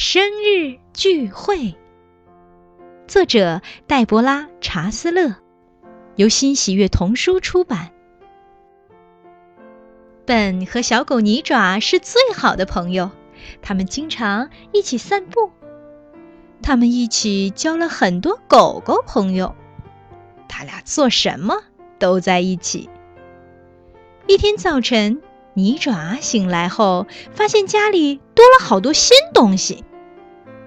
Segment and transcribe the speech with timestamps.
[0.00, 1.74] 生日聚会，
[3.08, 5.34] 作者戴博拉·查斯勒，
[6.14, 7.90] 由新喜悦童书出版。
[10.24, 13.10] 本和小狗泥爪是最好的朋友，
[13.60, 15.50] 他们经常一起散步，
[16.62, 19.56] 他们一起交了很多狗狗朋友。
[20.48, 21.56] 他俩做什么
[21.98, 22.88] 都在一起。
[24.28, 25.20] 一天早晨，
[25.54, 29.82] 泥爪醒来后，发现家里多了好多新东西。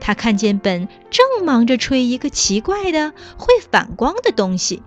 [0.02, 4.84] 他看见本正忙着吹一个奇怪的会反光的东西，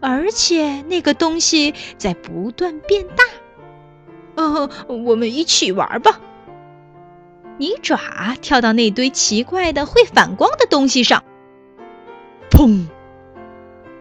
[0.00, 3.24] 而且那个东西在不断变大。
[4.36, 6.20] 哦，我们一起玩吧！
[7.56, 7.98] 泥爪
[8.40, 11.24] 跳到那堆奇怪的会反光的东西上，
[12.50, 12.86] 砰！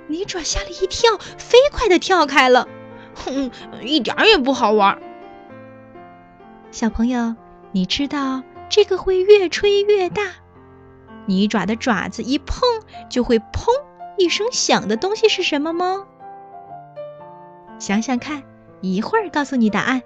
[0.07, 2.67] 泥爪吓了一跳，飞快的跳开了。
[3.15, 3.49] 哼，
[3.81, 5.01] 一点也不好玩。
[6.69, 7.35] 小朋友，
[7.71, 8.43] 你知道？
[8.69, 10.23] 这个会越吹越大，
[11.25, 12.61] 泥爪的爪子一碰
[13.09, 13.67] 就会“砰”
[14.17, 16.05] 一声响的东西是什么吗？
[17.79, 18.43] 想想看，
[18.81, 20.01] 一会儿告诉你答案。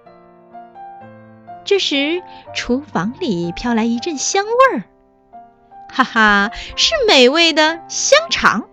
[1.64, 2.22] 这时，
[2.54, 4.84] 厨房里飘来一阵香味儿，
[5.90, 8.68] 哈哈，是美味的香肠。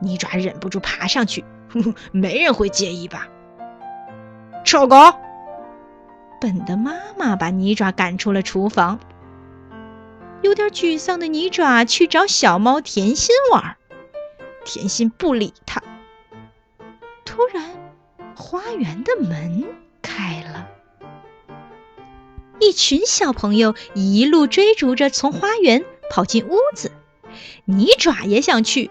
[0.00, 3.28] 泥爪忍不住爬上去，哼哼，没人会介意吧？
[4.64, 4.96] 臭狗！
[6.40, 9.00] 本的妈妈把泥爪赶出了厨房。
[10.42, 13.76] 有点沮丧的泥爪去找小猫甜心玩，
[14.64, 15.82] 甜心不理他。
[17.24, 17.64] 突然，
[18.36, 19.64] 花园的门
[20.00, 20.68] 开了，
[22.60, 26.92] 一群小朋友一路追逐着从花园跑进屋子。
[27.64, 28.90] 泥爪也想去，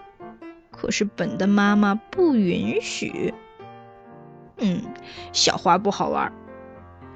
[0.70, 3.34] 可是本的妈妈不允许。
[4.58, 4.82] 嗯，
[5.32, 6.32] 小花不好玩，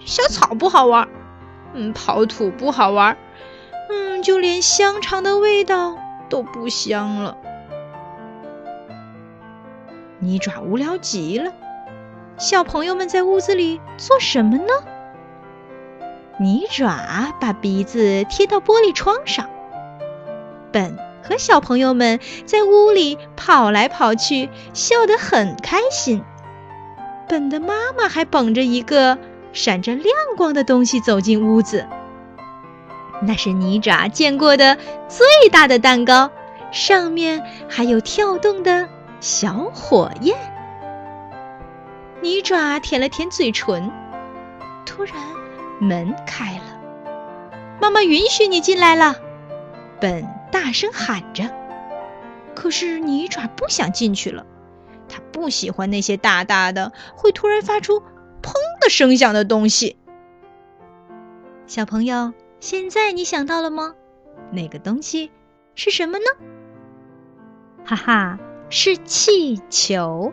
[0.00, 1.08] 小草不好玩，
[1.75, 3.16] 嗯，刨土不好玩。
[4.23, 7.37] 就连香肠的味道都不香了。
[10.20, 11.53] 泥爪无聊极了，
[12.38, 14.72] 小朋友们在屋子里做什么呢？
[16.38, 19.50] 泥爪把鼻子贴到玻璃窗上，
[20.72, 26.25] 本和小朋友们在屋里跑来跑去，笑得很开心。
[27.28, 29.19] 本的妈妈还捧着一个
[29.53, 30.06] 闪着亮
[30.37, 31.87] 光的东西走进屋子。
[33.25, 34.77] 那是泥爪见过的
[35.09, 36.31] 最大的蛋糕，
[36.72, 38.88] 上面还有跳动的
[39.21, 40.37] 小火焰。
[42.21, 43.91] 泥爪舔了舔嘴唇，
[44.84, 45.15] 突然
[45.81, 46.81] 门开了，
[47.81, 49.15] 妈妈允许你进来了。
[50.00, 51.49] 本大声喊着，
[52.56, 54.44] 可是泥爪不想进去了，
[55.09, 58.00] 他不喜欢那些大大的会突然发出
[58.43, 59.97] “砰”的声响的东西。
[61.69, 62.32] 小朋友。
[62.62, 63.97] 现在你想到了吗？
[64.53, 65.33] 那个东西
[65.75, 66.25] 是什么呢？
[67.84, 68.39] 哈哈，
[68.71, 70.33] 是气球。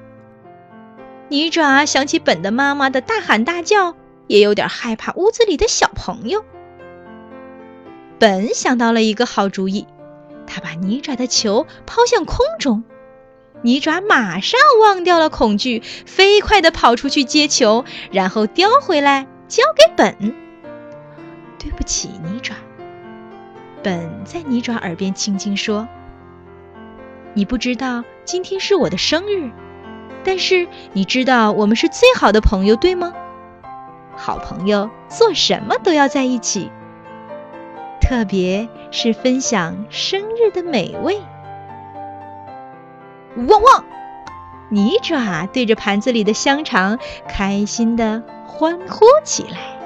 [1.29, 3.95] 泥爪想起本的妈妈的大喊大叫，
[4.27, 6.45] 也有点害怕屋子里的小朋友。
[8.19, 9.87] 本想到了一个好主意，
[10.45, 12.83] 他把泥爪的球抛向空中，
[13.63, 20.48] 泥爪马上忘掉了恐惧，飞快地跑出去接球，然后叼回来交给本。
[21.59, 22.55] 对不起，泥爪。
[23.83, 25.87] 本在泥爪耳边轻轻说
[27.35, 29.51] ：“你不知道今天是我的生日，
[30.23, 33.13] 但是你知道我们是最好的朋友，对吗？
[34.15, 36.71] 好朋友做什么都要在一起，
[38.01, 41.21] 特别是分享生日的美味。”
[43.47, 43.85] 汪汪！
[44.69, 49.78] 泥爪对着盘子里的香肠开心的欢呼起来。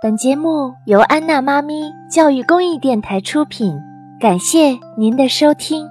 [0.00, 3.76] 本节目由安娜妈咪教育公益电台出品，
[4.20, 5.88] 感谢您的收听。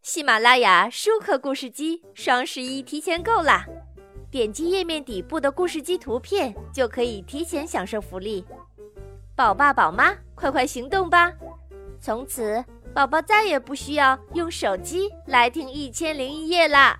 [0.00, 3.66] 喜马拉雅舒克故事机双十一提前购啦！
[4.30, 8.42] 点击页面底部的故事机图片，就可以提前享受福利。
[9.36, 11.34] 宝爸宝妈，快快行动吧！
[12.00, 12.64] 从此，
[12.94, 16.98] 宝宝再也不需要用手机来听《一千零一夜》啦。